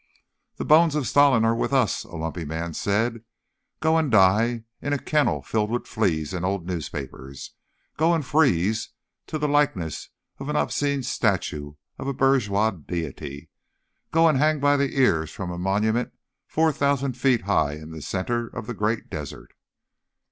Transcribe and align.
"The 0.55 0.65
bones 0.65 0.95
of 0.95 1.05
Stalin 1.07 1.45
are 1.45 1.53
with 1.53 1.71
us!" 1.71 2.05
a 2.05 2.15
lumpy 2.15 2.43
man 2.43 2.73
said. 2.73 3.23
"Go 3.81 3.99
and 3.99 4.09
die 4.11 4.63
in 4.81 4.93
a 4.93 4.97
kennel 4.97 5.43
filled 5.43 5.69
with 5.69 5.85
fleas 5.85 6.33
and 6.33 6.43
old 6.43 6.65
newspaper! 6.65 7.31
Go 7.97 8.15
and 8.15 8.25
freeze 8.25 8.89
to 9.27 9.37
the 9.37 9.47
likeness 9.47 10.09
of 10.39 10.49
an 10.49 10.55
obscene 10.55 11.03
statue 11.03 11.75
of 11.99 12.07
a 12.07 12.13
bourgeois 12.15 12.71
deity! 12.71 13.51
Go 14.09 14.27
and 14.27 14.39
hang 14.39 14.59
by 14.59 14.75
the 14.75 14.97
ears 14.97 15.29
from 15.29 15.51
a 15.51 15.59
monument 15.59 16.11
four 16.47 16.71
thousand 16.73 17.13
feet 17.13 17.41
high 17.41 17.73
in 17.73 17.91
the 17.91 18.01
center 18.01 18.47
of 18.47 18.65
the 18.65 18.73
great 18.73 19.07
desert!" 19.11 19.53